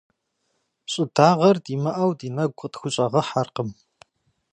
[0.91, 3.69] Щӏыдагъэр димыӏэу ди нэгу къытхущӏэгъэхьэркъым.